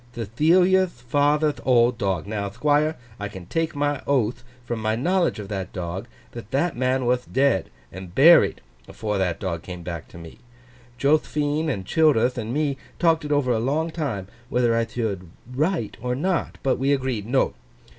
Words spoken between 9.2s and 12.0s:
dog come back to me. Joth'phine and